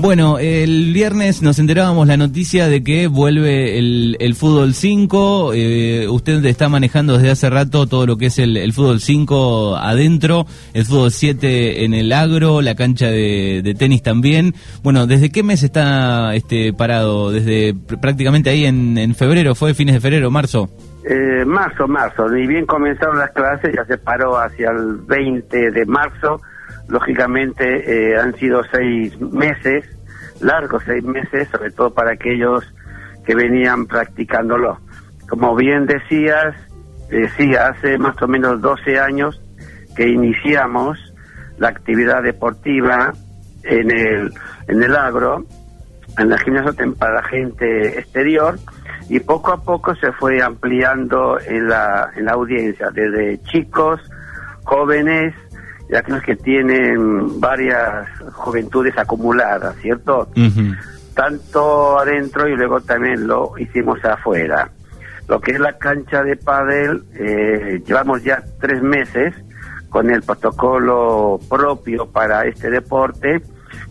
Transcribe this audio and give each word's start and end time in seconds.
Bueno, 0.00 0.38
el 0.38 0.92
viernes 0.94 1.42
nos 1.42 1.58
enterábamos 1.58 2.06
la 2.06 2.16
noticia 2.16 2.68
de 2.68 2.84
que 2.84 3.08
vuelve 3.08 3.78
el, 3.78 4.34
fútbol 4.36 4.72
5. 4.72 5.52
Eh, 5.54 6.06
usted 6.08 6.44
está 6.44 6.68
manejando 6.68 7.14
desde 7.14 7.32
hace 7.32 7.50
rato 7.50 7.88
todo 7.88 8.06
lo 8.06 8.16
que 8.16 8.26
es 8.26 8.38
el, 8.38 8.72
fútbol 8.72 9.00
5 9.00 9.76
adentro, 9.76 10.46
el 10.72 10.84
fútbol 10.84 11.10
7 11.10 11.84
en 11.84 11.94
el 11.94 12.12
agro, 12.12 12.62
la 12.62 12.76
cancha 12.76 13.08
de, 13.08 13.74
tenis 13.76 14.04
también. 14.04 14.54
Bueno, 14.84 15.08
¿desde 15.08 15.30
qué 15.30 15.42
mes 15.42 15.64
está 15.64 16.32
este 16.36 16.72
parado? 16.72 17.32
Desde 17.32 17.74
prácticamente 18.00 18.50
ahí 18.50 18.66
en, 18.66 19.14
febrero, 19.16 19.56
¿fue 19.56 19.74
fines 19.74 19.96
de 19.96 20.00
febrero, 20.00 20.30
marzo? 20.30 20.70
Eh, 21.10 21.44
marzo, 21.44 21.88
marzo. 21.88 22.28
Ni 22.28 22.46
bien 22.46 22.66
comenzaron 22.66 23.18
las 23.18 23.32
clases, 23.32 23.74
ya 23.74 23.84
se 23.84 23.98
paró 23.98 24.38
hacia 24.38 24.70
el 24.70 24.98
20 25.08 25.72
de 25.72 25.86
marzo 25.86 26.40
lógicamente 26.88 28.12
eh, 28.12 28.18
han 28.18 28.34
sido 28.34 28.62
seis 28.72 29.18
meses, 29.20 29.84
largos 30.40 30.82
seis 30.86 31.04
meses, 31.04 31.48
sobre 31.48 31.70
todo 31.70 31.92
para 31.92 32.12
aquellos 32.12 32.64
que 33.24 33.34
venían 33.34 33.86
practicándolo. 33.86 34.78
Como 35.28 35.54
bien 35.54 35.86
decías, 35.86 36.54
decía 37.10 37.66
eh, 37.66 37.70
hace 37.70 37.98
más 37.98 38.20
o 38.22 38.26
menos 38.26 38.60
12 38.60 38.98
años 38.98 39.40
que 39.94 40.08
iniciamos 40.08 40.98
la 41.58 41.68
actividad 41.68 42.22
deportiva 42.22 43.12
en 43.64 43.90
el, 43.90 44.32
en 44.68 44.82
el 44.82 44.96
agro, 44.96 45.44
en 46.16 46.30
la 46.30 46.38
gimnasia 46.38 46.72
para 46.98 47.22
gente 47.24 47.98
exterior, 47.98 48.58
y 49.08 49.20
poco 49.20 49.52
a 49.52 49.62
poco 49.62 49.94
se 49.96 50.12
fue 50.12 50.40
ampliando 50.42 51.38
en 51.40 51.68
la, 51.68 52.10
en 52.16 52.26
la 52.26 52.32
audiencia, 52.32 52.90
desde 52.90 53.42
chicos, 53.42 54.00
jóvenes, 54.64 55.34
y 55.88 55.96
aquellos 55.96 56.22
que 56.22 56.36
tienen 56.36 57.40
varias 57.40 58.08
juventudes 58.32 58.96
acumuladas, 58.96 59.74
¿cierto? 59.76 60.28
Tanto 61.14 61.98
adentro 61.98 62.46
y 62.48 62.56
luego 62.56 62.80
también 62.80 63.26
lo 63.26 63.56
hicimos 63.58 64.04
afuera. 64.04 64.70
Lo 65.26 65.40
que 65.40 65.52
es 65.52 65.60
la 65.60 65.76
cancha 65.78 66.22
de 66.22 66.36
pádel, 66.36 67.04
eh, 67.14 67.82
llevamos 67.86 68.22
ya 68.22 68.42
tres 68.60 68.82
meses 68.82 69.34
con 69.88 70.10
el 70.10 70.22
protocolo 70.22 71.40
propio 71.48 72.06
para 72.06 72.44
este 72.46 72.70
deporte, 72.70 73.42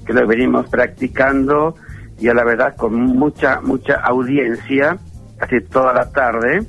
que 0.05 0.13
lo 0.13 0.25
venimos 0.27 0.69
practicando 0.69 1.75
y 2.19 2.27
a 2.27 2.33
la 2.33 2.43
verdad 2.43 2.75
con 2.75 2.93
mucha, 2.95 3.61
mucha 3.61 3.95
audiencia, 3.95 4.97
casi 5.37 5.61
toda 5.61 5.93
la 5.93 6.11
tarde 6.11 6.65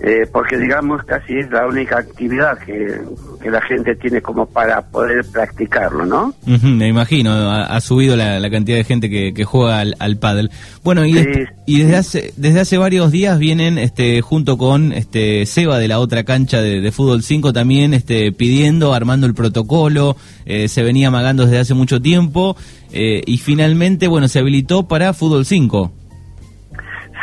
eh, 0.00 0.26
porque 0.32 0.58
digamos 0.58 1.02
casi 1.04 1.38
es 1.38 1.50
la 1.50 1.66
única 1.66 1.98
actividad 1.98 2.58
que, 2.58 3.00
la 3.44 3.60
gente 3.60 3.94
tiene 3.96 4.22
como 4.22 4.46
para 4.46 4.80
poder 4.80 5.22
practicarlo, 5.30 6.06
¿no? 6.06 6.34
me 6.46 6.88
imagino, 6.88 7.30
ha, 7.30 7.78
subido 7.82 8.16
la, 8.16 8.50
cantidad 8.50 8.78
de 8.78 8.84
gente 8.84 9.10
que, 9.10 9.44
juega 9.44 9.80
al, 9.80 9.94
al 9.98 10.16
pádel. 10.16 10.50
Bueno, 10.82 11.04
y, 11.04 11.18
y 11.66 11.78
desde 11.80 11.96
hace 11.96 12.32
desde 12.36 12.60
hace 12.60 12.78
varios 12.78 13.12
días 13.12 13.38
vienen 13.38 13.76
este 13.76 14.22
junto 14.22 14.56
con 14.56 14.92
este 14.92 15.44
Seba 15.44 15.78
de 15.78 15.88
la 15.88 15.98
otra 15.98 16.24
cancha 16.24 16.62
de, 16.62 16.90
fútbol 16.90 17.22
5 17.22 17.52
también 17.52 17.92
este 17.92 18.32
pidiendo, 18.32 18.94
armando 18.94 19.26
el 19.26 19.34
protocolo, 19.34 20.16
eh, 20.46 20.68
se 20.68 20.82
venía 20.82 21.08
amagando 21.08 21.44
desde 21.44 21.58
hace 21.58 21.74
mucho 21.74 22.00
tiempo 22.00 22.56
eh, 22.96 23.22
y 23.26 23.38
finalmente, 23.38 24.06
bueno, 24.06 24.28
se 24.28 24.38
habilitó 24.38 24.86
para 24.86 25.12
fútbol 25.12 25.44
5. 25.44 25.92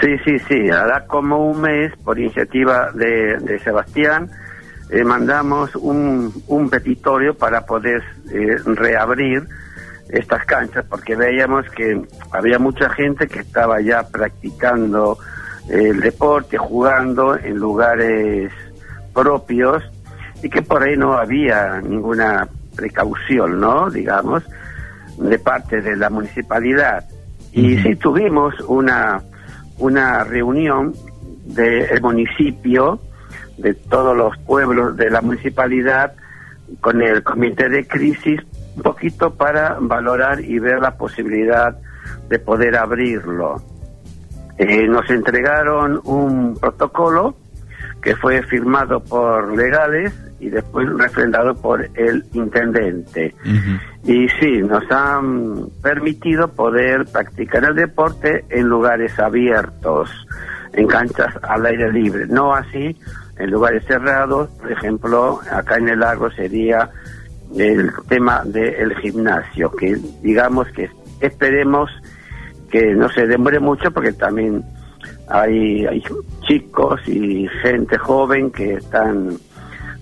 Sí, 0.02 0.18
sí, 0.26 0.40
sí. 0.48 0.70
Hará 0.70 1.06
como 1.06 1.52
un 1.52 1.62
mes, 1.62 1.96
por 2.04 2.18
iniciativa 2.18 2.92
de, 2.94 3.60
Sebastián, 3.64 4.30
eh, 4.90 5.04
mandamos 5.04 5.76
un, 5.76 6.34
un, 6.48 6.70
petitorio 6.70 7.36
para 7.36 7.62
poder 7.62 8.02
eh, 8.34 8.58
reabrir 8.66 9.44
estas 10.10 10.44
canchas, 10.46 10.84
porque 10.90 11.16
veíamos 11.16 11.70
que 11.70 12.02
había 12.32 12.58
mucha 12.58 12.90
gente 12.90 13.28
que 13.28 13.40
estaba 13.40 13.80
ya 13.80 14.04
practicando 14.04 15.20
el 15.70 16.00
deporte, 16.00 16.58
jugando 16.58 17.38
en 17.38 17.58
lugares 17.58 18.52
propios 19.14 19.84
y 20.42 20.50
que 20.50 20.64
por 20.64 20.82
ahí 20.82 20.98
no 20.98 21.14
había 21.14 21.80
ninguna 21.80 22.48
precaución, 22.76 23.60
¿no? 23.60 23.90
Digamos, 23.90 24.44
de 25.18 25.38
parte 25.38 25.82
de 25.82 25.96
la 25.96 26.10
municipalidad. 26.10 27.06
Y 27.54 27.78
sí 27.78 27.96
tuvimos 27.96 28.60
una 28.62 29.22
una 29.82 30.24
reunión 30.24 30.94
del 31.46 32.02
municipio, 32.02 33.00
de 33.58 33.74
todos 33.74 34.16
los 34.16 34.38
pueblos 34.40 34.96
de 34.96 35.10
la 35.10 35.22
municipalidad, 35.22 36.14
con 36.80 37.02
el 37.02 37.24
comité 37.24 37.68
de 37.68 37.86
crisis, 37.86 38.40
un 38.78 38.84
poquito 38.84 39.34
para 39.34 39.78
valorar 39.80 40.40
y 40.40 40.60
ver 40.60 40.80
la 40.80 40.96
posibilidad 40.96 41.76
de 42.30 42.40
poder 42.40 42.78
abrirlo. 42.78 43.62
Eh, 44.58 44.88
nos 44.88 45.10
entregaron 45.10 46.00
un 46.06 46.56
protocolo 46.58 47.36
que 48.02 48.16
fue 48.16 48.42
firmado 48.44 49.04
por 49.04 49.56
legales 49.58 50.14
y 50.42 50.50
después 50.50 50.90
refrendado 50.98 51.56
por 51.56 51.88
el 51.96 52.26
intendente. 52.34 53.34
Y 54.04 54.28
sí, 54.40 54.62
nos 54.64 54.84
han 54.92 55.68
permitido 55.82 56.48
poder 56.50 57.06
practicar 57.06 57.64
el 57.64 57.76
deporte 57.76 58.44
en 58.50 58.68
lugares 58.68 59.18
abiertos, 59.20 60.10
en 60.74 60.88
canchas 60.88 61.34
al 61.44 61.66
aire 61.66 61.92
libre, 61.94 62.26
no 62.28 62.54
así 62.54 62.98
en 63.38 63.50
lugares 63.50 63.84
cerrados, 63.86 64.50
por 64.52 64.72
ejemplo, 64.72 65.40
acá 65.52 65.78
en 65.78 65.90
el 65.90 66.00
lago 66.00 66.30
sería 66.32 66.90
el 67.58 67.92
tema 68.08 68.44
del 68.46 68.96
gimnasio, 68.98 69.72
que 69.72 69.98
digamos 70.22 70.68
que 70.70 70.90
esperemos 71.20 71.90
que 72.70 72.94
no 72.94 73.10
se 73.10 73.26
demore 73.28 73.60
mucho 73.60 73.92
porque 73.92 74.14
también 74.14 74.64
hay, 75.28 75.86
hay 75.86 76.04
chicos 76.48 77.02
y 77.08 77.48
gente 77.62 77.98
joven 77.98 78.52
que 78.52 78.76
están 78.76 79.38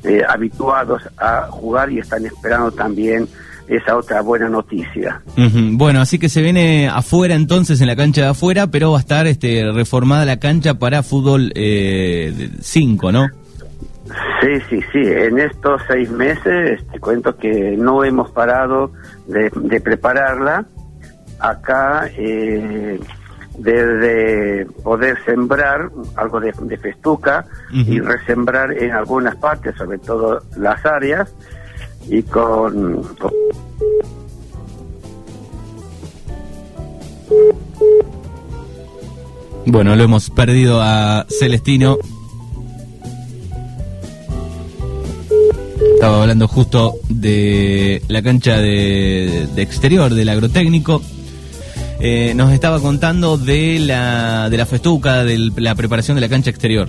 eh, 0.04 0.22
habituados 0.28 1.04
a 1.18 1.48
jugar 1.50 1.92
y 1.92 2.00
están 2.00 2.26
esperando 2.26 2.72
también 2.72 3.28
esa 3.68 3.96
otra 3.96 4.22
buena 4.22 4.50
noticia. 4.50 5.22
Bueno, 5.36 6.02
así 6.02 6.18
que 6.18 6.28
se 6.28 6.42
viene 6.42 6.90
afuera 6.90 7.36
entonces, 7.36 7.80
en 7.82 7.88
la 7.88 7.96
cancha 7.96 8.22
de 8.22 8.28
afuera, 8.30 8.68
pero 8.68 8.92
va 8.92 8.98
a 8.98 9.02
estar 9.02 9.28
este, 9.28 9.72
reformada 9.72 10.26
la 10.26 10.38
cancha 10.38 10.74
para 10.76 11.04
fútbol 11.04 11.52
5, 11.54 11.56
eh, 11.56 13.12
¿no? 13.12 13.28
Sí, 14.42 14.60
sí, 14.70 14.80
sí. 14.92 15.00
En 15.04 15.38
estos 15.38 15.82
seis 15.88 16.10
meses 16.10 16.82
te 16.92 17.00
cuento 17.00 17.36
que 17.38 17.76
no 17.78 18.04
hemos 18.04 18.32
parado 18.32 18.92
de, 19.28 19.52
de 19.54 19.82
prepararla. 19.82 20.66
Acá 21.40 22.10
eh, 22.18 23.00
desde 23.58 24.66
poder 24.84 25.18
sembrar 25.26 25.90
algo 26.16 26.40
de, 26.40 26.54
festuca 26.78 27.46
y 27.72 28.00
resembrar 28.00 28.72
en 28.72 28.92
algunas 28.92 29.36
partes, 29.36 29.76
sobre 29.76 29.98
todo 29.98 30.42
las 30.58 30.86
áreas, 30.86 31.34
y 32.08 32.24
con, 32.24 33.04
Bueno, 39.66 39.96
lo 39.96 40.04
hemos 40.04 40.30
perdido 40.30 40.82
a 40.82 41.26
Celestino. 41.30 41.98
Estaba 45.94 46.22
hablando 46.22 46.48
justo 46.48 46.96
de 47.10 48.02
la 48.08 48.22
cancha 48.22 48.58
de 48.58 49.48
exterior 49.58 50.14
del 50.14 50.30
agrotécnico 50.30 51.02
eh, 52.00 52.34
nos 52.36 52.52
estaba 52.52 52.80
contando 52.80 53.38
de 53.38 53.80
la, 53.80 54.50
de 54.50 54.58
la 54.58 54.66
festuca, 54.66 55.24
de 55.24 55.38
la 55.58 55.76
preparación 55.76 56.16
de 56.16 56.22
la 56.22 56.30
cancha 56.30 56.50
exterior. 56.50 56.88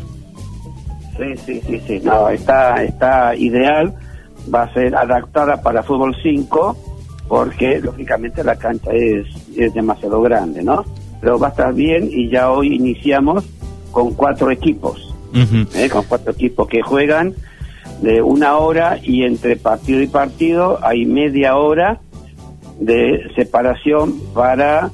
Sí, 1.16 1.36
sí, 1.44 1.62
sí, 1.66 1.82
sí. 1.86 2.00
No, 2.02 2.28
está, 2.28 2.82
está 2.82 3.34
ideal. 3.36 3.94
Va 4.52 4.62
a 4.62 4.72
ser 4.72 4.94
adaptada 4.94 5.60
para 5.60 5.82
fútbol 5.82 6.16
5 6.22 6.76
porque 7.30 7.80
lógicamente 7.80 8.42
la 8.42 8.56
cancha 8.56 8.90
es, 8.92 9.24
es 9.56 9.72
demasiado 9.72 10.20
grande, 10.20 10.64
¿no? 10.64 10.84
Pero 11.20 11.38
va 11.38 11.46
a 11.46 11.50
estar 11.50 11.72
bien 11.72 12.08
y 12.10 12.28
ya 12.28 12.50
hoy 12.50 12.74
iniciamos 12.74 13.44
con 13.92 14.14
cuatro 14.14 14.50
equipos, 14.50 15.14
¿eh? 15.74 15.88
con 15.88 16.04
cuatro 16.04 16.32
equipos 16.32 16.66
que 16.66 16.82
juegan 16.82 17.34
de 18.02 18.20
una 18.20 18.56
hora 18.56 18.98
y 19.00 19.22
entre 19.22 19.54
partido 19.54 20.00
y 20.00 20.08
partido 20.08 20.80
hay 20.82 21.06
media 21.06 21.56
hora 21.56 22.00
de 22.80 23.30
separación 23.36 24.14
para 24.34 24.90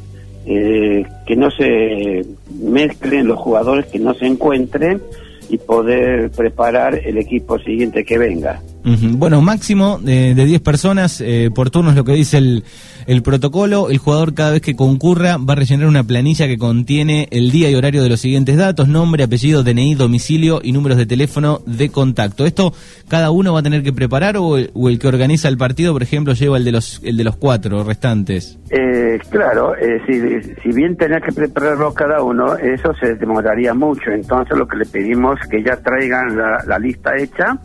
eh, 0.46 1.04
que 1.26 1.36
no 1.36 1.50
se 1.50 2.24
mezclen 2.62 3.26
los 3.26 3.38
jugadores, 3.38 3.86
que 3.86 3.98
no 3.98 4.14
se 4.14 4.26
encuentren 4.26 5.02
y 5.48 5.58
poder 5.58 6.30
preparar 6.30 7.00
el 7.04 7.18
equipo 7.18 7.58
siguiente 7.58 8.04
que 8.04 8.18
venga. 8.18 8.60
Bueno, 8.86 9.42
máximo 9.42 9.98
de, 10.00 10.36
de 10.36 10.44
10 10.44 10.60
personas 10.60 11.20
eh, 11.20 11.50
por 11.52 11.70
turno 11.70 11.90
es 11.90 11.96
lo 11.96 12.04
que 12.04 12.12
dice 12.12 12.38
el, 12.38 12.62
el 13.08 13.22
protocolo. 13.22 13.90
El 13.90 13.98
jugador 13.98 14.32
cada 14.32 14.52
vez 14.52 14.62
que 14.62 14.76
concurra 14.76 15.38
va 15.38 15.54
a 15.54 15.56
rellenar 15.56 15.88
una 15.88 16.04
planilla 16.04 16.46
que 16.46 16.56
contiene 16.56 17.26
el 17.32 17.50
día 17.50 17.68
y 17.68 17.74
horario 17.74 18.04
de 18.04 18.08
los 18.08 18.20
siguientes 18.20 18.56
datos, 18.56 18.86
nombre, 18.86 19.24
apellido, 19.24 19.64
DNI, 19.64 19.96
domicilio 19.96 20.60
y 20.62 20.70
números 20.70 20.98
de 20.98 21.06
teléfono 21.06 21.62
de 21.66 21.88
contacto. 21.88 22.46
¿Esto 22.46 22.72
cada 23.08 23.32
uno 23.32 23.54
va 23.54 23.58
a 23.58 23.62
tener 23.64 23.82
que 23.82 23.92
preparar 23.92 24.36
o 24.38 24.56
el, 24.56 24.98
que 25.00 25.08
organiza 25.08 25.48
el 25.48 25.58
partido, 25.58 25.92
por 25.92 26.04
ejemplo, 26.04 26.34
lleva 26.34 26.56
el 26.56 26.64
de 26.64 26.70
los, 26.70 27.00
el 27.02 27.16
de 27.16 27.24
los 27.24 27.34
cuatro 27.34 27.82
restantes? 27.82 28.56
Eh, 28.70 29.18
claro, 29.30 29.74
eh, 29.74 30.00
si, 30.06 30.62
si 30.62 30.76
bien 30.76 30.96
tenía 30.96 31.20
que 31.20 31.32
prepararlo 31.32 31.92
cada 31.92 32.22
uno, 32.22 32.54
eso 32.56 32.94
se 33.00 33.16
demoraría 33.16 33.74
mucho. 33.74 34.12
Entonces 34.12 34.56
lo 34.56 34.68
que 34.68 34.76
le 34.76 34.86
pedimos 34.86 35.40
es 35.42 35.48
que 35.48 35.64
ya 35.64 35.76
traigan 35.76 36.36
la 36.36 36.78
lista 36.78 37.16
hecha 37.16 37.58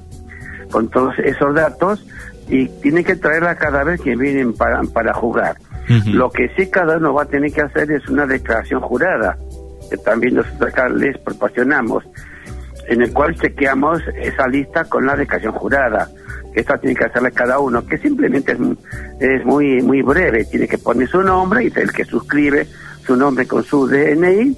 con 0.72 0.90
todos 0.90 1.14
esos 1.20 1.54
datos 1.54 2.06
y 2.50 2.68
tienen 2.82 3.04
que 3.04 3.16
traerla 3.16 3.56
cada 3.56 3.84
vez 3.84 4.02
que 4.02 4.16
vienen 4.16 4.54
para, 4.54 4.82
para 4.84 5.14
jugar. 5.14 5.58
Lo 6.06 6.30
que 6.30 6.50
sí 6.56 6.70
cada 6.70 6.98
uno 6.98 7.14
va 7.14 7.24
a 7.24 7.26
tener 7.26 7.52
que 7.52 7.62
hacer 7.62 7.92
es 7.92 8.08
una 8.08 8.26
declaración 8.26 8.80
jurada, 8.80 9.38
que 9.90 9.98
también 9.98 10.36
nosotros 10.36 10.70
acá 10.72 10.88
les 10.88 11.18
proporcionamos, 11.18 12.06
en 12.88 13.02
el 13.02 13.12
cual 13.12 13.36
chequeamos 13.36 14.02
esa 14.22 14.48
lista 14.48 14.86
con 14.86 15.06
la 15.06 15.18
declaración 15.18 15.54
jurada. 15.54 16.08
Esta 16.56 16.78
tiene 16.78 16.96
que 16.96 17.06
hacerla 17.06 17.32
cada 17.32 17.60
uno, 17.60 17.86
que 17.86 17.98
simplemente 17.98 18.54
es, 18.54 18.60
es 19.20 19.46
muy 19.46 19.82
muy 19.82 20.02
breve, 20.02 20.46
tiene 20.46 20.68
que 20.68 20.78
poner 20.78 21.10
su 21.10 21.22
nombre 21.22 21.66
y 21.66 21.68
es 21.68 21.78
el 21.78 21.92
que 21.92 22.06
suscribe 22.06 22.68
su 23.06 23.16
nombre 23.16 23.46
con 23.46 23.64
su 23.64 23.88
DNI 23.88 24.56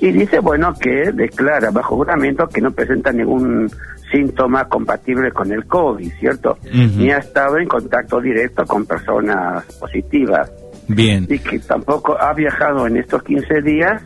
y 0.00 0.12
dice, 0.12 0.40
bueno, 0.40 0.74
que 0.74 1.12
declara 1.12 1.70
bajo 1.70 1.96
juramento 1.96 2.48
que 2.48 2.60
no 2.60 2.70
presenta 2.70 3.12
ningún 3.12 3.70
síntoma 4.16 4.66
compatible 4.68 5.30
con 5.30 5.52
el 5.52 5.66
COVID, 5.66 6.10
¿cierto? 6.18 6.58
Ni 6.72 7.10
ha 7.10 7.18
estado 7.18 7.58
en 7.58 7.68
contacto 7.68 8.20
directo 8.20 8.64
con 8.64 8.86
personas 8.86 9.64
positivas. 9.78 10.50
Bien. 10.88 11.26
Y 11.28 11.38
que 11.38 11.58
tampoco 11.58 12.16
ha 12.18 12.32
viajado 12.32 12.86
en 12.86 12.96
estos 12.96 13.22
15 13.22 13.60
días 13.62 14.02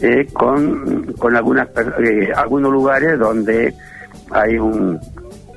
eh, 0.00 0.26
con, 0.32 1.12
con 1.18 1.36
algunas, 1.36 1.68
eh, 1.68 2.32
algunos 2.34 2.72
lugares 2.72 3.18
donde 3.18 3.74
hay 4.30 4.58
un, 4.58 4.98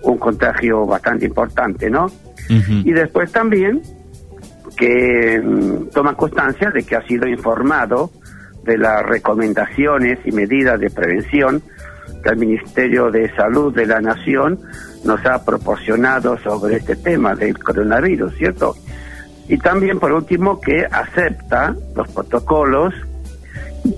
un 0.04 0.18
contagio 0.18 0.86
bastante 0.86 1.26
importante, 1.26 1.90
¿no? 1.90 2.08
Y 2.50 2.92
después 2.92 3.32
también 3.32 3.82
que 4.76 5.42
mm, 5.42 5.90
toma 5.94 6.14
constancia 6.16 6.70
de 6.72 6.84
que 6.84 6.96
ha 6.96 7.02
sido 7.08 7.28
informado 7.28 8.12
de 8.66 8.78
las 8.78 9.02
recomendaciones 9.04 10.20
y 10.26 10.32
medidas 10.32 10.80
de 10.80 10.90
prevención 10.90 11.64
que 12.24 12.30
el 12.30 12.38
Ministerio 12.38 13.12
de 13.12 13.34
Salud 13.36 13.74
de 13.74 13.86
la 13.86 14.00
Nación 14.02 14.60
nos 15.04 15.26
ha 15.26 15.44
proporcionado 15.44 16.38
sobre 16.38 16.78
este 16.78 16.96
tema 16.96 17.36
del 17.36 17.58
coronavirus, 17.58 18.34
¿cierto? 18.36 18.76
Y 19.48 19.58
también, 19.58 20.00
por 20.00 20.14
último, 20.14 20.60
que 20.60 20.86
acepta 20.90 21.76
los 21.96 22.08
protocolos 22.10 22.94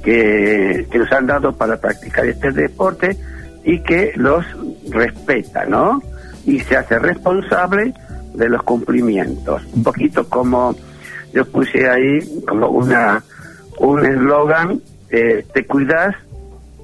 que, 0.03 0.87
que 0.89 0.97
nos 0.97 1.11
han 1.11 1.27
dado 1.27 1.55
para 1.55 1.77
practicar 1.77 2.25
este 2.25 2.51
deporte 2.51 3.15
y 3.63 3.81
que 3.81 4.13
los 4.15 4.45
respeta, 4.89 5.65
¿no? 5.65 6.01
Y 6.45 6.59
se 6.61 6.77
hace 6.77 6.97
responsable 6.99 7.93
de 8.33 8.49
los 8.49 8.63
cumplimientos. 8.63 9.63
Un 9.73 9.83
poquito 9.83 10.27
como 10.27 10.75
yo 11.33 11.45
puse 11.45 11.89
ahí 11.89 12.19
como 12.47 12.69
una 12.69 13.23
un 13.77 14.05
eslogan, 14.05 14.81
eh, 15.09 15.45
te 15.53 15.65
cuidas 15.65 16.15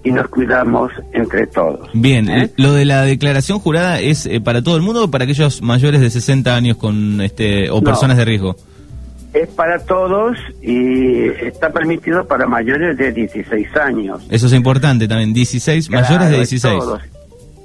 y 0.03 0.11
nos 0.11 0.27
cuidamos 0.29 0.91
entre 1.13 1.47
todos. 1.47 1.89
Bien, 1.93 2.29
¿Eh? 2.29 2.51
lo 2.57 2.73
de 2.73 2.85
la 2.85 3.03
declaración 3.03 3.59
jurada 3.59 3.99
es 3.99 4.25
eh, 4.25 4.41
para 4.41 4.61
todo 4.61 4.75
el 4.75 4.81
mundo 4.81 5.05
o 5.05 5.11
para 5.11 5.25
aquellos 5.25 5.61
mayores 5.61 6.01
de 6.01 6.09
60 6.09 6.55
años 6.55 6.77
con 6.77 7.21
este 7.21 7.69
o 7.69 7.81
personas 7.81 8.17
de 8.17 8.25
riesgo. 8.25 8.55
Es 9.33 9.47
para 9.49 9.79
todos 9.79 10.37
y 10.61 11.27
está 11.45 11.69
permitido 11.69 12.27
para 12.27 12.47
mayores 12.47 12.97
de 12.97 13.11
16 13.11 13.77
años. 13.77 14.25
Eso 14.29 14.47
es 14.47 14.53
importante 14.53 15.07
también, 15.07 15.33
16, 15.33 15.89
mayores 15.89 16.29
de 16.29 16.37
16. 16.37 16.83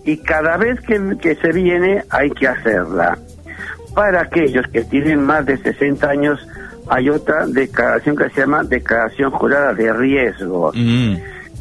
Y 0.05 0.19
cada 0.19 0.57
vez 0.57 0.81
que, 0.83 1.17
que 1.21 1.35
se 1.35 1.53
viene 1.53 2.05
hay 2.11 2.31
que 2.31 2.47
hacerla. 2.47 3.19
Para 3.95 4.21
aquellos 4.21 4.67
que 4.69 4.85
tienen 4.85 5.23
más 5.23 5.45
de 5.47 5.57
60 5.57 6.09
años 6.09 6.39
hay 6.89 7.09
otra 7.09 7.47
declaración 7.47 8.17
que 8.17 8.29
se 8.31 8.41
llama 8.41 8.63
declaración 8.63 9.31
jurada 9.33 9.75
de 9.75 9.93
riesgo, 9.93 10.73
mm. 10.75 11.17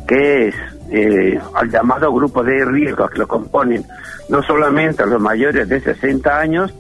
Que 0.07 0.48
es 0.48 0.56
eh, 0.92 1.40
al 1.54 1.69
llamado 1.69 2.13
grupo 2.13 2.44
de 2.44 2.63
riesgos 2.66 3.10
que 3.10 3.19
lo 3.19 3.28
componen 3.28 3.84
no 4.30 4.44
solamente 4.44 5.06
los 5.06 5.22
mayores 5.22 5.68
de 5.68 5.80
60 5.80 6.40
años, 6.40 6.74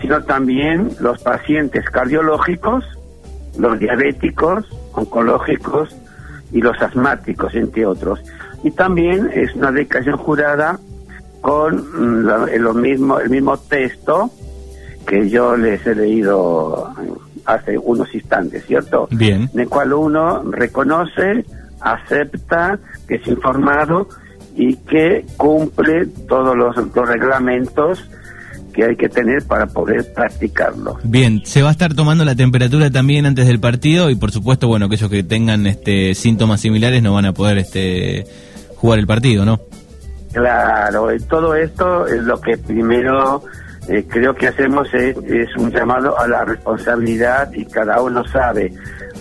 sino 0.00 0.22
también 0.24 0.90
los 1.00 1.22
pacientes 1.22 1.84
cardiológicos, 1.90 2.84
los 3.58 3.78
diabéticos, 3.78 4.64
oncológicos 4.92 5.96
y 6.52 6.60
los 6.60 6.80
asmáticos, 6.80 7.54
entre 7.54 7.86
otros. 7.86 8.20
Y 8.62 8.70
también 8.70 9.30
es 9.32 9.54
una 9.54 9.72
declaración 9.72 10.16
jurada 10.16 10.78
con 11.40 11.76
mm, 11.76 12.58
lo 12.58 12.74
mismo, 12.74 13.18
el 13.18 13.30
mismo 13.30 13.56
texto 13.56 14.30
que 15.06 15.28
yo 15.28 15.56
les 15.56 15.86
he 15.86 15.94
leído 15.94 16.92
hace 17.44 17.78
unos 17.78 18.14
instantes, 18.14 18.64
¿cierto? 18.66 19.08
Bien. 19.10 19.48
En 19.54 19.60
el 19.60 19.68
cual 19.68 19.94
uno 19.94 20.42
reconoce, 20.50 21.44
acepta, 21.80 22.78
que 23.06 23.16
es 23.16 23.26
informado 23.26 24.08
y 24.56 24.74
que 24.74 25.24
cumple 25.36 26.06
todos 26.28 26.56
los, 26.56 26.74
reglamentos 27.08 28.04
que 28.72 28.84
hay 28.84 28.96
que 28.96 29.08
tener 29.08 29.44
para 29.46 29.66
poder 29.66 30.12
practicarlo. 30.12 30.98
Bien, 31.04 31.42
se 31.44 31.62
va 31.62 31.68
a 31.68 31.72
estar 31.72 31.94
tomando 31.94 32.24
la 32.24 32.34
temperatura 32.34 32.90
también 32.90 33.26
antes 33.26 33.46
del 33.46 33.60
partido 33.60 34.10
y 34.10 34.16
por 34.16 34.30
supuesto, 34.30 34.68
bueno, 34.68 34.86
aquellos 34.86 35.10
que 35.10 35.22
tengan 35.22 35.66
este 35.66 36.14
síntomas 36.14 36.60
similares 36.60 37.02
no 37.02 37.14
van 37.14 37.26
a 37.26 37.32
poder 37.32 37.58
este 37.58 38.26
jugar 38.76 38.98
el 38.98 39.06
partido, 39.06 39.44
¿no? 39.44 39.60
Claro, 40.32 41.08
todo 41.28 41.54
esto 41.54 42.06
es 42.06 42.22
lo 42.22 42.40
que 42.40 42.58
primero 42.58 43.42
eh, 43.88 44.04
creo 44.06 44.34
que 44.34 44.48
hacemos 44.48 44.92
es, 44.92 45.16
un 45.56 45.70
llamado 45.70 46.18
a 46.18 46.28
la 46.28 46.44
responsabilidad 46.44 47.50
y 47.54 47.64
cada 47.64 48.02
uno 48.02 48.22
sabe, 48.26 48.70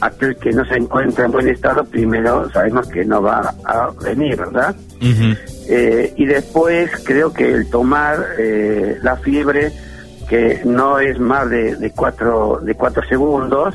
aquel 0.01 0.35
que 0.35 0.51
no 0.51 0.65
se 0.65 0.75
encuentra 0.75 1.25
en 1.25 1.31
buen 1.31 1.47
estado, 1.47 1.85
primero 1.85 2.49
sabemos 2.51 2.85
que 2.89 3.05
no 3.05 3.21
va 3.21 3.53
a 3.63 3.89
venir, 4.03 4.35
¿verdad? 4.35 4.75
Eh, 5.69 6.13
y 6.17 6.25
después 6.25 6.91
creo 7.05 7.31
que 7.31 7.49
el 7.49 7.69
tomar 7.69 8.17
eh, 8.37 8.97
la 9.01 9.15
fiebre, 9.15 9.71
que 10.27 10.61
no 10.65 10.99
es 10.99 11.17
más 11.17 11.49
de, 11.49 11.77
de, 11.77 11.91
cuatro, 11.91 12.59
de 12.61 12.75
cuatro 12.75 13.01
segundos, 13.07 13.73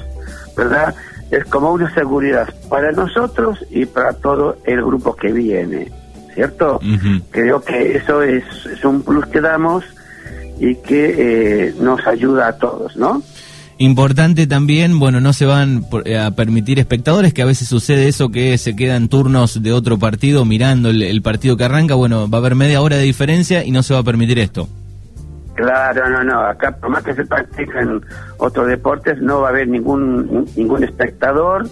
¿verdad? 0.54 0.94
Es 1.30 1.46
como 1.46 1.72
una 1.72 1.92
seguridad 1.94 2.52
para 2.68 2.92
nosotros 2.92 3.64
y 3.70 3.86
para 3.86 4.12
todo 4.12 4.58
el 4.64 4.84
grupo 4.84 5.16
que 5.16 5.32
viene, 5.32 5.90
¿cierto? 6.34 6.78
Creo 7.30 7.62
que 7.62 7.96
eso 7.96 8.20
es, 8.20 8.44
es 8.66 8.84
un 8.84 9.02
plus 9.02 9.24
que 9.28 9.40
damos 9.40 9.82
y 10.58 10.74
que 10.76 11.68
eh, 11.68 11.74
nos 11.80 12.06
ayuda 12.06 12.48
a 12.48 12.52
todos, 12.58 12.96
¿no? 12.96 13.22
Importante 13.78 14.46
también, 14.46 15.00
bueno, 15.00 15.20
no 15.20 15.32
se 15.32 15.46
van 15.46 15.84
eh, 16.04 16.16
a 16.16 16.30
permitir 16.30 16.78
espectadores, 16.78 17.34
que 17.34 17.42
a 17.42 17.46
veces 17.46 17.66
sucede 17.66 18.06
eso 18.06 18.30
que 18.30 18.56
se 18.58 18.76
quedan 18.76 19.08
turnos 19.08 19.62
de 19.62 19.72
otro 19.72 19.98
partido 19.98 20.44
mirando 20.44 20.90
el, 20.90 21.22
partido 21.22 21.56
que 21.56 21.64
arranca, 21.64 21.94
bueno, 21.94 22.30
va 22.30 22.38
a 22.38 22.40
haber 22.40 22.54
media 22.54 22.80
hora 22.80 22.96
de 22.96 23.02
diferencia 23.02 23.64
y 23.64 23.70
no 23.72 23.82
se 23.82 23.94
va 23.94 24.00
a 24.00 24.04
permitir 24.04 24.38
esto. 24.38 24.68
Claro, 25.54 26.08
no, 26.08 26.22
no, 26.22 26.40
acá 26.40 26.76
por 26.76 26.90
más 26.90 27.02
que 27.02 27.14
se 27.14 27.24
practiquen 27.24 28.02
otros 28.38 28.68
deportes 28.68 29.20
no 29.20 29.40
va 29.40 29.48
a 29.48 29.50
haber 29.50 29.68
ningún 29.68 30.46
ningún 30.56 30.84
espectador, 30.84 31.68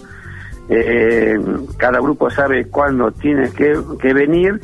eh, 0.69 1.39
cada 1.77 1.99
grupo 1.99 2.29
sabe 2.29 2.65
cuándo 2.65 3.11
tiene 3.11 3.49
que, 3.51 3.79
que 3.99 4.13
venir 4.13 4.59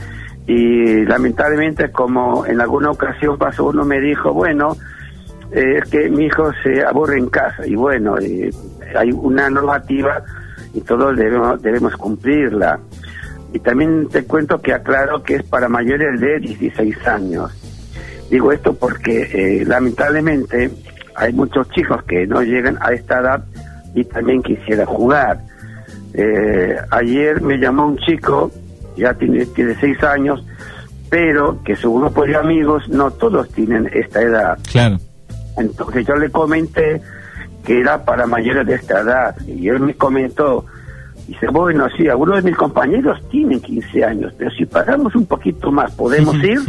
y 0.48 1.06
lamentablemente 1.06 1.92
como 1.92 2.46
en 2.46 2.62
alguna 2.62 2.92
ocasión 2.92 3.38
pasó 3.38 3.66
uno 3.66 3.84
me 3.84 4.00
dijo 4.00 4.34
bueno 4.34 4.78
es 5.52 5.84
que 5.90 6.10
mi 6.10 6.26
hijo 6.26 6.52
se 6.64 6.84
aburre 6.84 7.20
en 7.20 7.30
casa 7.30 7.68
y 7.68 7.76
bueno 7.76 8.16
hay 8.16 9.12
una 9.12 9.50
normativa 9.50 10.24
y 10.74 10.82
todos 10.82 11.18
debemos 11.18 11.62
debemos 11.62 11.96
cumplirla. 11.96 12.80
Y 13.54 13.60
también 13.60 14.08
te 14.10 14.24
cuento 14.26 14.62
que 14.62 14.74
aclaro 14.74 15.24
que 15.24 15.36
es 15.36 15.44
para 15.44 15.70
mayores 15.70 16.20
de 16.20 16.40
16 16.40 17.08
años. 17.08 17.52
Digo 18.30 18.52
esto 18.52 18.74
porque 18.74 19.22
eh, 19.34 19.66
lamentablemente 19.66 20.70
hay 21.16 21.34
muchos 21.34 21.70
chicos 21.70 22.04
que 22.04 22.28
no 22.28 22.44
llegan 22.44 22.78
a 22.82 22.92
esta 22.92 23.20
edad 23.20 23.46
y 23.96 24.04
también 24.04 24.44
quisiera 24.44 24.86
jugar. 24.86 25.40
Eh, 26.14 26.76
ayer 26.92 27.42
me 27.42 27.58
llamó 27.58 27.88
un 27.88 27.98
chico 27.98 28.52
ya 28.98 29.14
tiene, 29.14 29.46
tiene 29.48 29.76
seis 29.80 30.02
años, 30.04 30.44
pero 31.10 31.62
que 31.64 31.76
su 31.76 31.94
grupo 31.94 32.26
de 32.26 32.36
amigos 32.36 32.88
no 32.90 33.12
todos 33.12 33.50
tienen 33.50 33.90
esta 33.94 34.22
edad. 34.22 34.60
Claro. 34.70 34.98
Entonces 35.58 36.06
yo 36.06 36.16
le 36.16 36.30
comenté 36.30 37.02
que 37.66 37.80
era 37.80 38.04
para 38.04 38.26
mayores 38.26 38.66
de 38.66 38.76
esta 38.76 39.02
edad 39.02 39.36
y 39.46 39.68
él 39.68 39.80
me 39.80 39.94
comentó, 39.94 40.66
dice, 41.28 41.48
bueno, 41.48 41.88
sí, 41.98 42.08
algunos 42.08 42.44
de 42.44 42.50
mis 42.50 42.58
compañeros 42.58 43.20
tienen 43.30 43.60
15 43.60 44.04
años, 44.04 44.34
pero 44.38 44.52
si 44.52 44.66
pagamos 44.66 45.16
un 45.16 45.26
poquito 45.26 45.72
más, 45.72 45.92
¿podemos 45.92 46.36
ir? 46.36 46.60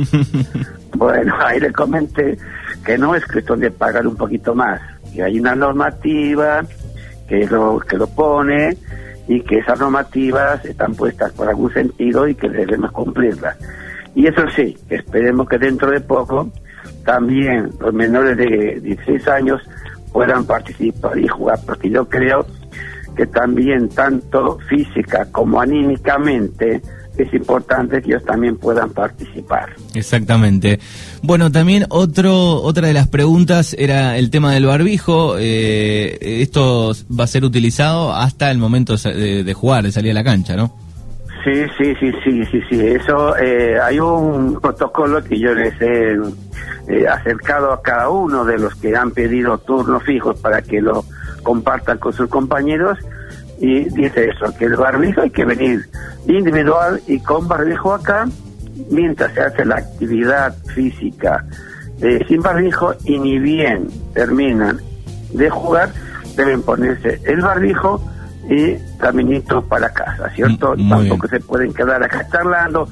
Bueno, 0.96 1.34
ahí 1.38 1.60
le 1.60 1.70
comenté 1.70 2.38
que 2.84 2.96
no 2.96 3.14
es 3.14 3.24
cuestión 3.26 3.60
de 3.60 3.70
pagar 3.70 4.06
un 4.06 4.16
poquito 4.16 4.54
más, 4.54 4.80
que 5.14 5.22
hay 5.22 5.38
una 5.38 5.54
normativa 5.54 6.64
que 7.28 7.46
lo, 7.46 7.78
que 7.78 7.96
lo 7.98 8.06
pone 8.08 8.76
y 9.28 9.42
que 9.42 9.58
esas 9.58 9.78
normativas 9.78 10.64
están 10.64 10.94
puestas 10.94 11.32
por 11.32 11.48
algún 11.48 11.72
sentido 11.72 12.26
y 12.26 12.34
que 12.34 12.48
debemos 12.48 12.90
cumplirlas. 12.92 13.56
Y 14.14 14.26
eso 14.26 14.42
sí, 14.56 14.76
esperemos 14.88 15.48
que 15.48 15.58
dentro 15.58 15.90
de 15.90 16.00
poco 16.00 16.50
también 17.04 17.70
los 17.78 17.92
menores 17.92 18.36
de 18.36 18.80
16 18.80 19.28
años 19.28 19.62
puedan 20.12 20.44
participar 20.46 21.18
y 21.18 21.28
jugar, 21.28 21.58
porque 21.66 21.90
yo 21.90 22.08
creo 22.08 22.44
que 23.14 23.26
también 23.26 23.88
tanto 23.90 24.58
física 24.68 25.26
como 25.30 25.60
anímicamente 25.60 26.80
es 27.18 27.34
importante 27.34 28.00
que 28.00 28.10
ellos 28.12 28.24
también 28.24 28.56
puedan 28.56 28.90
participar. 28.90 29.70
Exactamente. 29.94 30.78
Bueno, 31.22 31.50
también 31.50 31.84
otro, 31.88 32.62
otra 32.62 32.86
de 32.86 32.94
las 32.94 33.08
preguntas 33.08 33.74
era 33.78 34.16
el 34.16 34.30
tema 34.30 34.54
del 34.54 34.66
barbijo. 34.66 35.36
Eh, 35.38 36.18
esto 36.20 36.92
va 37.18 37.24
a 37.24 37.26
ser 37.26 37.44
utilizado 37.44 38.14
hasta 38.14 38.50
el 38.50 38.58
momento 38.58 38.96
de, 38.96 39.54
jugar, 39.54 39.84
de 39.84 39.92
salir 39.92 40.12
a 40.12 40.14
la 40.14 40.24
cancha, 40.24 40.56
¿no? 40.56 40.74
Sí, 41.44 41.64
sí, 41.76 41.94
sí, 41.98 42.12
sí, 42.24 42.44
sí, 42.46 42.60
sí. 42.68 42.80
Eso, 42.86 43.36
eh, 43.38 43.78
hay 43.80 43.98
un 43.98 44.60
protocolo 44.60 45.22
que 45.22 45.38
yo 45.38 45.54
les 45.54 45.80
he 45.80 46.12
eh, 46.88 47.08
acercado 47.08 47.72
a 47.72 47.82
cada 47.82 48.10
uno 48.10 48.44
de 48.44 48.58
los 48.58 48.74
que 48.74 48.94
han 48.96 49.12
pedido 49.12 49.58
turnos 49.58 50.02
fijos 50.04 50.38
para 50.40 50.62
que 50.62 50.80
lo 50.80 51.04
compartan 51.42 51.98
con 51.98 52.12
sus 52.12 52.28
compañeros 52.28 52.98
y 53.60 53.84
dice 53.90 54.30
eso, 54.30 54.54
que 54.56 54.66
el 54.66 54.76
barbijo 54.76 55.22
hay 55.22 55.30
que 55.30 55.44
venir 55.44 55.88
individual 56.26 57.00
y 57.06 57.18
con 57.20 57.48
barbijo 57.48 57.92
acá 57.92 58.28
mientras 58.90 59.32
se 59.34 59.40
hace 59.40 59.64
la 59.64 59.76
actividad 59.76 60.54
física 60.74 61.44
eh, 62.00 62.24
sin 62.28 62.40
barbijo 62.40 62.94
y 63.04 63.18
ni 63.18 63.38
bien 63.38 63.88
terminan 64.14 64.78
de 65.32 65.50
jugar 65.50 65.90
deben 66.36 66.62
ponerse 66.62 67.20
el 67.24 67.40
barbijo 67.40 68.00
y 68.48 68.76
caminito 68.96 69.62
para 69.62 69.90
casa, 69.90 70.30
¿cierto? 70.30 70.74
Mm, 70.76 70.88
Tampoco 70.88 71.28
se 71.28 71.40
pueden 71.40 71.74
quedar 71.74 72.02
acá 72.02 72.26
charlando, 72.30 72.88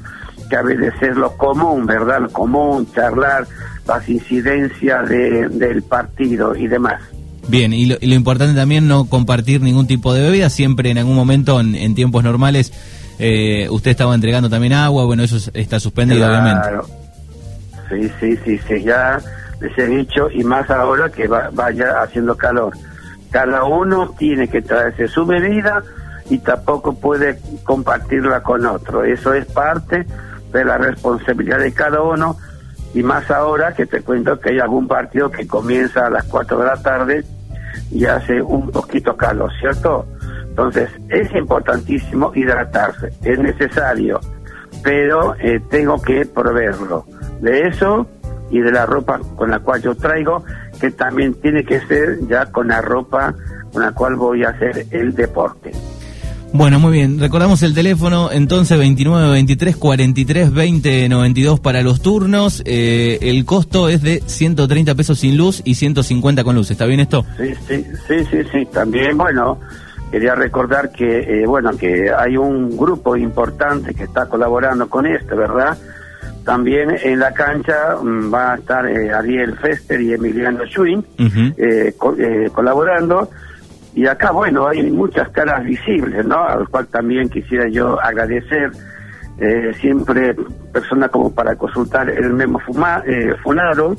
que 0.51 0.57
a 0.57 0.63
veces 0.63 0.93
es 1.01 1.17
lo 1.17 1.31
común, 1.37 1.87
¿verdad? 1.87 2.21
Lo 2.21 2.29
común, 2.31 2.87
charlar 2.93 3.47
las 3.87 4.09
incidencias 4.09 5.09
de, 5.09 5.49
del 5.49 5.83
partido 5.83 6.55
y 6.55 6.67
demás. 6.67 7.01
Bien, 7.49 7.73
y 7.73 7.87
lo, 7.87 8.15
importante 8.15 8.55
también 8.55 8.89
no 8.89 9.07
compartir 9.07 9.61
ningún 9.61 9.87
tipo 9.87 10.13
de 10.13 10.23
bebida, 10.23 10.51
siempre 10.51 10.91
en 10.91 10.99
algún 10.99 11.15
momento 11.15 11.61
en, 11.61 11.95
tiempos 11.95 12.25
normales 12.25 12.73
eh, 13.19 13.69
usted 13.71 13.93
estaba 13.93 14.15
entregando 14.15 14.51
también 14.51 14.73
agua, 14.73 15.05
bueno, 15.05 15.23
eso 15.23 15.37
está 15.55 15.79
suspendido 15.79 16.27
obviamente. 16.27 16.69
Sí, 17.89 18.11
sí, 18.21 18.37
sí, 18.45 18.61
sí, 18.67 18.83
ya 18.83 19.21
les 19.61 19.79
he 19.79 19.87
dicho, 19.87 20.29
y 20.31 20.43
más 20.43 20.69
ahora 20.71 21.09
que 21.09 21.29
vaya 21.29 22.03
haciendo 22.03 22.37
calor. 22.37 22.77
Cada 23.31 23.65
uno 23.65 24.15
tiene 24.19 24.49
que 24.49 24.63
traerse 24.63 25.09
su 25.09 25.25
bebida 25.25 25.83
y 26.29 26.39
tampoco 26.39 26.95
puede 26.95 27.39
compartirla 27.65 28.43
con 28.43 28.67
otro. 28.67 29.05
Eso 29.05 29.35
es 29.35 29.47
parte 29.47 30.07
de 30.53 30.65
la 30.65 30.79
responsabilidad 30.79 31.59
de 31.59 31.73
cada 31.73 32.03
uno 32.03 32.37
y 32.95 33.03
más 33.03 33.31
ahora 33.31 33.75
que 33.75 33.87
te 33.87 34.01
cuento 34.01 34.41
que 34.41 34.51
hay 34.51 34.59
algún 34.59 34.89
partido 34.89 35.31
que 35.31 35.47
comienza 35.47 36.07
a 36.07 36.11
las 36.11 36.25
4 36.25 36.59
de 36.59 36.65
la 36.65 36.77
tarde 36.83 37.25
y 37.91 38.05
hace 38.05 38.41
un 38.43 38.71
poquito 38.71 39.17
calor, 39.17 39.51
¿cierto? 39.61 40.07
Entonces, 40.49 40.91
es 41.09 41.33
importantísimo 41.35 42.33
hidratarse, 42.35 43.13
es 43.23 43.39
necesario, 43.39 44.21
pero 44.83 45.35
eh, 45.39 45.61
tengo 45.71 46.01
que 46.01 46.25
proveerlo 46.25 47.05
de 47.41 47.69
eso 47.69 48.07
y 48.51 48.61
de 48.61 48.73
la 48.73 48.87
ropa 48.87 49.21
con 49.37 49.51
la 49.51 49.59
cual 49.59 49.83
yo 49.83 49.95
traigo, 49.95 50.45
que 50.81 50.91
también 50.91 51.35
tiene 51.35 51.65
que 51.65 51.81
ser 51.81 52.27
ya 52.29 52.47
con 52.47 52.69
la 52.69 52.81
ropa 52.81 53.35
con 53.73 53.83
la 53.83 53.93
cual 53.93 54.17
voy 54.17 54.45
a 54.45 54.51
hacer 54.51 54.87
el 54.91 55.15
deporte. 55.15 55.73
Bueno, 56.57 56.81
muy 56.81 56.93
bien. 56.93 57.21
Recordamos 57.21 57.63
el 57.63 57.75
teléfono, 57.75 58.31
entonces 58.33 58.79
29 58.79 59.31
23 59.31 59.77
43 59.77 60.55
20 60.55 61.09
92 61.11 61.61
para 61.61 61.83
los 61.83 62.01
turnos. 62.01 62.63
Eh, 62.65 63.19
el 63.21 63.45
costo 63.45 63.91
es 63.91 64.01
de 64.01 64.23
130 64.25 64.95
pesos 64.95 65.19
sin 65.19 65.37
luz 65.37 65.61
y 65.67 65.75
150 65.75 66.45
con 66.45 66.57
luz. 66.57 66.71
¿Está 66.71 66.87
bien 66.87 67.01
esto? 67.01 67.27
Sí, 67.37 67.53
sí, 67.69 67.85
sí, 68.09 68.25
sí, 68.31 68.39
sí. 68.51 68.67
También, 68.73 69.19
bueno, 69.19 69.61
quería 70.11 70.35
recordar 70.35 70.91
que, 70.93 71.43
eh, 71.43 71.47
bueno, 71.47 71.77
que 71.77 72.11
hay 72.11 72.39
un 72.39 72.75
grupo 72.75 73.19
importante 73.19 73.93
que 73.93 74.05
está 74.05 74.25
colaborando 74.25 74.89
con 74.89 75.05
esto, 75.05 75.37
¿verdad? 75.37 75.77
También 76.43 76.97
en 77.03 77.19
la 77.19 77.35
cancha 77.35 77.97
mm, 78.03 78.33
va 78.33 78.55
a 78.55 78.57
estar 78.57 78.89
eh, 78.89 79.13
Ariel 79.13 79.59
Fester 79.59 80.01
y 80.01 80.15
Emiliano 80.15 80.65
Schwinn 80.65 81.05
colaborando 82.51 83.29
y 83.97 84.07
acá, 84.07 84.31
bueno, 84.31 84.69
hay 84.69 84.91
muchas 84.91 85.31
caras 85.31 85.65
visibles, 85.65 86.23
¿no? 86.27 86.47
Al 86.47 86.69
cual 86.69 86.87
también 86.89 87.31
quisiera 87.31 87.67
yo 87.67 87.99
agradecer. 87.99 88.71
Eh, 89.39 89.73
siempre 89.81 90.37
personas 90.71 91.11
como 91.11 91.35
para 91.35 91.57
consultar 91.57 92.11
el 92.11 92.35
Memo 92.35 92.59
Fuma, 92.59 93.03
eh, 93.07 93.35
Funaro, 93.43 93.97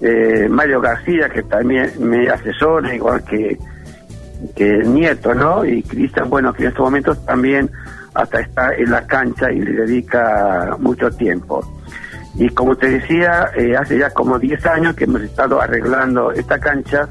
eh, 0.00 0.48
Mario 0.48 0.80
García, 0.80 1.28
que 1.28 1.42
también 1.42 1.90
me 1.98 2.28
asesora, 2.28 2.94
igual 2.94 3.24
que, 3.24 3.58
que 4.54 4.78
Nieto, 4.84 5.34
¿no? 5.34 5.64
Y 5.64 5.82
Cristian, 5.82 6.30
bueno, 6.30 6.52
que 6.52 6.62
en 6.62 6.68
estos 6.68 6.84
momentos 6.84 7.26
también 7.26 7.68
hasta 8.14 8.40
está 8.40 8.74
en 8.76 8.92
la 8.92 9.04
cancha 9.08 9.50
y 9.50 9.58
le 9.60 9.72
dedica 9.72 10.76
mucho 10.78 11.10
tiempo. 11.10 11.64
Y 12.36 12.48
como 12.50 12.76
te 12.76 12.88
decía, 12.88 13.50
hace 13.76 13.98
ya 13.98 14.10
como 14.10 14.38
10 14.38 14.64
años 14.66 14.94
que 14.94 15.02
hemos 15.02 15.22
estado 15.22 15.60
arreglando 15.60 16.30
esta 16.30 16.60
cancha 16.60 17.08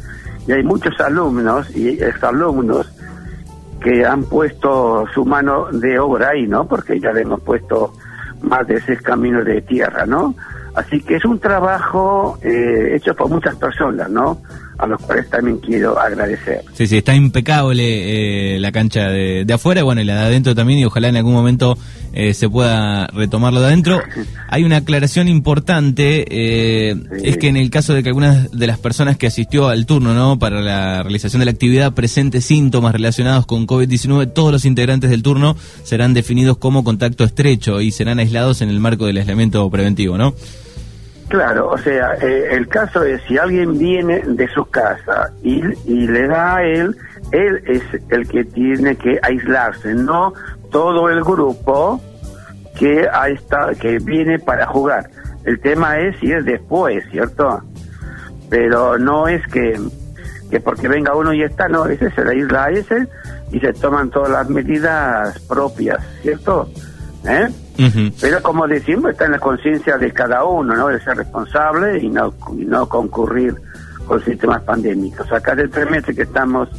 y 0.48 0.52
hay 0.52 0.64
muchos 0.64 1.00
alumnos 1.00 1.76
y 1.76 1.90
exalumnos 1.90 2.92
que 3.82 4.06
han 4.06 4.24
puesto 4.24 5.06
su 5.14 5.26
mano 5.26 5.68
de 5.72 6.00
obra 6.00 6.30
ahí, 6.30 6.48
¿no? 6.48 6.68
Porque 6.68 7.00
ya 7.00 7.12
le 7.12 7.22
hemos 7.22 7.42
puesto 7.42 7.94
más 8.42 8.68
de 8.68 8.82
seis 8.82 9.02
caminos 9.02 9.46
de 9.46 9.62
tierra, 9.62 10.06
¿no? 10.06 10.36
Así 10.76 11.02
que 11.02 11.16
es 11.16 11.26
un 11.26 11.40
trabajo 11.40 12.38
eh, 12.42 12.96
hecho 12.96 13.16
por 13.16 13.30
muchas 13.30 13.56
personas, 13.56 14.10
¿no? 14.10 14.42
a 14.80 14.88
los 14.88 15.02
cuales 15.02 15.30
también 15.30 15.58
quiero 15.58 16.00
agradecer. 16.00 16.62
Sí, 16.74 16.88
sí, 16.88 16.98
está 16.98 17.14
impecable 17.14 18.56
eh, 18.56 18.60
la 18.60 18.72
cancha 18.72 19.10
de, 19.10 19.46
afuera, 19.54 19.84
bueno, 19.84 20.02
y 20.02 20.06
la 20.06 20.16
de 20.16 20.22
adentro 20.28 20.56
también, 20.56 20.80
y 20.80 20.86
ojalá 20.86 21.10
en 21.10 21.18
algún 21.18 21.34
momento 21.34 21.78
eh, 22.14 22.34
se 22.34 22.50
pueda 22.50 23.08
retomarlo 23.08 23.62
de 23.62 23.68
adentro. 23.68 24.02
Hay 24.48 24.64
una 24.64 24.78
aclaración 24.78 25.28
importante, 25.28 26.26
eh, 26.30 26.96
es 27.24 27.38
que 27.38 27.48
en 27.48 27.58
el 27.58 27.70
caso 27.70 27.94
de 27.94 28.04
que 28.04 28.10
algunas 28.10 28.52
de 28.52 28.68
las 28.68 28.80
personas 28.80 29.18
que 29.18 29.28
asistió 29.28 29.68
al 29.68 29.86
turno, 29.86 30.14
¿no?, 30.14 30.40
para 30.40 30.62
la 30.62 31.04
realización 31.04 31.40
de 31.40 31.46
la 31.46 31.52
actividad 31.52 31.94
presente 31.94 32.42
síntomas 32.42 32.94
relacionados 32.94 33.46
con 33.46 33.68
COVID-19, 33.68 34.34
todos 34.34 34.52
los 34.52 34.66
integrantes 34.66 35.10
del 35.10 35.24
turno 35.24 35.56
serán 35.84 36.14
definidos 36.14 36.58
como 36.58 36.84
contacto 36.84 37.24
estrecho 37.24 37.82
y 37.82 37.92
serán 37.92 38.20
aislados 38.20 38.62
en 38.62 38.70
el 38.70 38.80
marco 38.80 39.06
del 39.06 39.18
aislamiento 39.18 39.70
preventivo, 39.70 40.18
¿no? 40.18 40.34
Claro, 41.30 41.70
o 41.70 41.78
sea, 41.78 42.16
eh, 42.16 42.48
el 42.52 42.68
caso 42.68 43.04
es 43.04 43.22
si 43.28 43.38
alguien 43.38 43.78
viene 43.78 44.20
de 44.26 44.48
su 44.48 44.66
casa 44.66 45.32
y, 45.44 45.62
y 45.86 46.08
le 46.08 46.28
da 46.28 46.56
a 46.56 46.64
él, 46.64 46.96
él 47.32 47.62
es 47.68 47.84
el 48.10 48.28
que 48.28 48.46
tiene 48.46 48.96
que 48.96 49.20
aislarse, 49.22 49.94
no 49.94 50.34
todo 50.70 51.10
el 51.10 51.24
grupo 51.24 52.02
que 52.78 53.08
ahí 53.12 53.34
está, 53.34 53.72
que 53.80 54.00
viene 54.00 54.40
para 54.40 54.68
jugar. 54.68 55.10
El 55.44 55.60
tema 55.60 56.00
es 56.00 56.18
si 56.20 56.32
es 56.32 56.46
después, 56.46 57.04
¿cierto? 57.12 57.62
Pero 58.50 58.98
no 58.98 59.28
es 59.28 59.46
que, 59.48 59.80
que 60.50 60.60
porque 60.60 60.88
venga 60.88 61.16
uno 61.16 61.34
y 61.34 61.44
está, 61.44 61.68
no, 61.68 61.86
ese 61.86 62.10
se 62.12 62.24
la 62.24 62.34
isla 62.34 62.70
ese 62.70 63.08
y 63.52 63.60
se 63.60 63.74
toman 63.74 64.10
todas 64.10 64.30
las 64.30 64.50
medidas 64.50 65.40
propias, 65.42 66.00
¿cierto? 66.22 66.70
¿Eh? 67.26 67.48
Pero 68.20 68.42
como 68.42 68.68
decimos, 68.68 69.12
está 69.12 69.26
en 69.26 69.34
la 69.34 69.40
conciencia 69.40 69.98
de 69.98 70.12
cada 70.12 70.44
uno, 70.44 70.76
¿no? 70.76 70.88
De 70.88 71.00
ser 71.02 71.18
responsable 71.18 72.00
y 72.00 72.10
no, 72.10 72.34
no 72.54 72.90
concurrir 72.90 73.56
con 74.06 74.24
sistemas 74.24 74.62
pandémicos. 74.64 75.32
Acá 75.32 75.56
de 75.56 75.68
tres 75.68 75.90
meses 75.90 76.16
que 76.16 76.24
estamos 76.24 76.70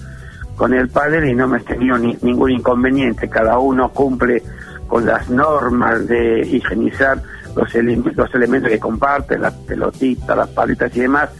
con 0.61 0.75
el 0.75 0.91
padre 0.91 1.31
y 1.31 1.35
no 1.35 1.45
hemos 1.45 1.65
tenido 1.65 1.97
ningún 1.97 2.51
inconveniente. 2.51 3.31
Cada 3.31 3.59
uno 3.59 3.89
cumple 3.89 4.43
con 4.87 5.07
las 5.07 5.31
normas 5.31 6.07
de 6.07 6.41
higienizar 6.41 7.23
los, 7.57 7.75
los 8.15 8.35
elementos 8.35 8.71
que 8.71 8.79
comparte, 8.79 9.39
las 9.39 9.55
pelotitas, 9.55 10.37
las 10.37 10.49
palitas 10.49 10.95
y 10.95 11.01
demás, 11.01 11.31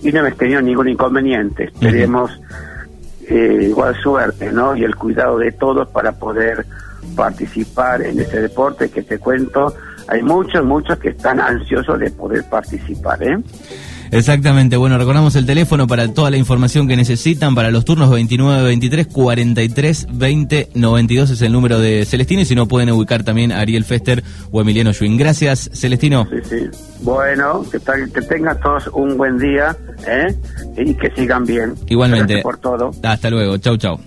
y 0.00 0.10
no 0.10 0.20
hemos 0.20 0.38
tenido 0.38 0.62
ningún 0.62 0.88
inconveniente. 0.88 1.64
Esperemos 1.64 2.40
eh, 3.28 3.66
igual 3.68 3.94
suerte, 3.96 4.50
¿no? 4.50 4.74
Y 4.74 4.82
el 4.82 4.96
cuidado 4.96 5.36
de 5.36 5.52
todos 5.52 5.86
para 5.90 6.12
poder 6.12 6.64
participar 7.14 8.00
en 8.00 8.18
este 8.18 8.40
deporte 8.40 8.88
que 8.88 9.02
te 9.02 9.18
cuento. 9.18 9.74
Hay 10.08 10.22
muchos, 10.22 10.64
muchos 10.64 10.98
que 10.98 11.10
están 11.10 11.38
ansiosos 11.38 11.98
de 11.98 12.10
poder 12.10 12.42
participar, 12.48 13.22
¿eh? 13.24 13.36
Exactamente, 14.10 14.76
bueno, 14.76 14.98
recordamos 14.98 15.36
el 15.36 15.46
teléfono 15.46 15.86
para 15.86 16.08
toda 16.08 16.30
la 16.30 16.36
información 16.36 16.86
que 16.88 16.96
necesitan, 16.96 17.54
para 17.54 17.70
los 17.70 17.84
turnos 17.84 18.10
29, 18.10 18.62
23, 18.62 19.06
43, 19.06 20.06
20, 20.12 20.68
92 20.74 21.30
es 21.30 21.42
el 21.42 21.52
número 21.52 21.78
de 21.78 22.04
Celestino 22.04 22.42
y 22.42 22.44
si 22.44 22.54
no 22.54 22.66
pueden 22.68 22.90
ubicar 22.90 23.24
también 23.24 23.52
a 23.52 23.60
Ariel 23.60 23.84
Fester 23.84 24.22
o 24.50 24.60
Emiliano 24.60 24.92
Schwinn. 24.92 25.16
Gracias, 25.16 25.70
Celestino. 25.72 26.26
Sí, 26.30 26.36
sí. 26.48 26.78
Bueno, 27.02 27.64
que, 27.70 27.78
que 27.78 28.22
tengan 28.22 28.58
todos 28.60 28.88
un 28.88 29.16
buen 29.16 29.38
día 29.38 29.76
¿eh? 30.06 30.34
y 30.76 30.94
que 30.94 31.10
sigan 31.10 31.44
bien. 31.44 31.74
Igualmente. 31.88 32.34
Gracias 32.34 32.42
por 32.42 32.58
todo. 32.58 32.90
Hasta 33.02 33.30
luego, 33.30 33.58
chau, 33.58 33.76
chau. 33.76 33.98